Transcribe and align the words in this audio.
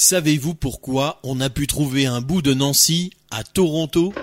Savez-vous 0.00 0.54
pourquoi 0.54 1.18
on 1.24 1.40
a 1.40 1.50
pu 1.50 1.66
trouver 1.66 2.06
un 2.06 2.20
bout 2.20 2.40
de 2.40 2.54
Nancy 2.54 3.10
à 3.32 3.42
Toronto? 3.42 4.14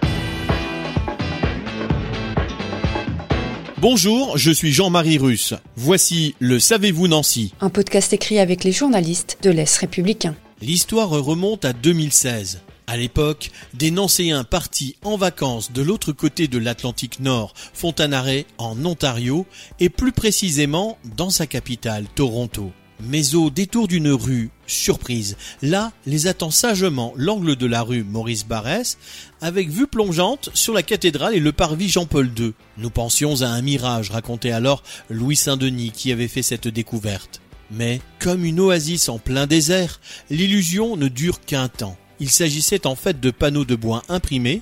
Bonjour, 3.79 4.37
je 4.37 4.51
suis 4.51 4.71
Jean-Marie 4.71 5.17
Russe. 5.17 5.53
Voici 5.75 6.33
le 6.39 6.61
Savez-vous 6.61 7.09
Nancy 7.09 7.53
Un 7.59 7.69
podcast 7.69 8.13
écrit 8.13 8.39
avec 8.39 8.63
les 8.63 8.71
journalistes 8.71 9.39
de 9.41 9.49
l'Est 9.49 9.75
républicain. 9.75 10.33
L'histoire 10.61 11.09
remonte 11.09 11.65
à 11.65 11.73
2016. 11.73 12.61
À 12.87 12.95
l'époque, 12.95 13.51
des 13.73 13.91
Nancéens 13.91 14.45
partis 14.45 14.95
en 15.03 15.17
vacances 15.17 15.73
de 15.73 15.81
l'autre 15.81 16.13
côté 16.13 16.47
de 16.47 16.57
l'Atlantique 16.57 17.19
Nord, 17.19 17.53
Fontanaré, 17.73 18.45
en 18.57 18.85
Ontario, 18.85 19.45
et 19.81 19.89
plus 19.89 20.13
précisément 20.13 20.97
dans 21.17 21.31
sa 21.31 21.47
capitale, 21.47 22.05
Toronto. 22.15 22.71
Mais 23.01 23.35
au 23.35 23.49
détour 23.49 23.89
d'une 23.89 24.11
rue, 24.11 24.51
surprise, 24.67 25.37
là 25.61 25.91
les 26.05 26.27
attend 26.27 26.51
sagement 26.51 27.13
l'angle 27.15 27.55
de 27.55 27.65
la 27.65 27.81
rue 27.81 28.03
Maurice 28.03 28.45
Barrès, 28.45 28.97
avec 29.41 29.69
vue 29.69 29.87
plongeante 29.87 30.49
sur 30.53 30.73
la 30.73 30.83
cathédrale 30.83 31.35
et 31.35 31.39
le 31.39 31.51
parvis 31.51 31.89
Jean-Paul 31.89 32.29
II. 32.37 32.53
Nous 32.77 32.89
pensions 32.89 33.41
à 33.41 33.47
un 33.47 33.61
mirage, 33.61 34.09
racontait 34.09 34.51
alors 34.51 34.83
Louis 35.09 35.35
Saint-Denis 35.35 35.91
qui 35.91 36.11
avait 36.11 36.27
fait 36.27 36.41
cette 36.41 36.67
découverte. 36.67 37.41
Mais, 37.71 37.99
comme 38.19 38.45
une 38.45 38.59
oasis 38.59 39.09
en 39.09 39.17
plein 39.17 39.47
désert, 39.47 39.99
l'illusion 40.29 40.97
ne 40.97 41.07
dure 41.07 41.41
qu'un 41.41 41.67
temps. 41.67 41.97
Il 42.19 42.29
s'agissait 42.29 42.87
en 42.87 42.95
fait 42.95 43.19
de 43.19 43.31
panneaux 43.31 43.65
de 43.65 43.75
bois 43.75 44.03
imprimés, 44.07 44.61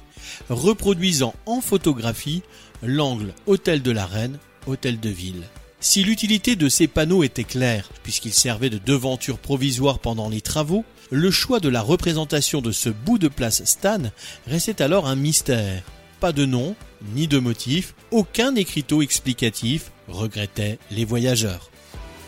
reproduisant 0.50 1.34
en 1.46 1.62
photographie 1.62 2.42
l'angle 2.82 3.34
Hôtel 3.46 3.82
de 3.82 3.92
la 3.92 4.06
Reine, 4.06 4.40
Hôtel 4.68 5.00
de 5.00 5.10
Ville. 5.10 5.44
Si 5.84 6.02
l'utilité 6.02 6.56
de 6.56 6.70
ces 6.70 6.88
panneaux 6.88 7.24
était 7.24 7.44
claire, 7.44 7.90
puisqu'ils 8.04 8.34
servaient 8.34 8.70
de 8.70 8.78
devanture 8.78 9.38
provisoire 9.38 10.00
pendant 10.00 10.30
les 10.30 10.40
travaux, 10.40 10.86
le 11.12 11.30
choix 11.30 11.60
de 11.60 11.68
la 11.68 11.82
représentation 11.82 12.62
de 12.62 12.72
ce 12.72 12.88
bout 12.88 13.18
de 13.18 13.28
place 13.28 13.66
Stan 13.66 14.00
restait 14.48 14.82
alors 14.82 15.08
un 15.08 15.18
mystère. 15.18 15.84
Pas 16.22 16.32
de 16.32 16.46
nom, 16.46 16.78
ni 17.14 17.28
de 17.28 17.38
motif, 17.38 17.96
aucun 18.12 18.56
écriteau 18.56 19.02
explicatif, 19.02 19.92
regrettaient 20.08 20.80
les 20.90 21.04
voyageurs. 21.04 21.70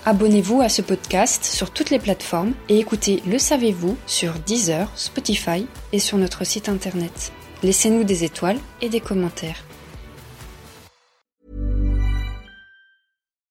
Abonnez-vous 0.03 0.59
à 0.59 0.67
ce 0.67 0.81
podcast 0.81 1.45
sur 1.45 1.71
toutes 1.71 1.91
les 1.91 1.99
plateformes 1.99 2.55
et 2.67 2.77
écoutez 2.77 3.23
Le 3.25 3.39
Savez-vous 3.39 3.97
sur 4.05 4.33
Deezer, 4.33 4.91
Spotify 4.95 5.65
et 5.93 5.99
sur 5.99 6.17
notre 6.17 6.45
site 6.45 6.67
internet. 6.67 7.31
Laissez-nous 7.63 8.03
des 8.03 8.25
étoiles 8.25 8.59
et 8.81 8.89
des 8.89 8.99
commentaires. 8.99 9.63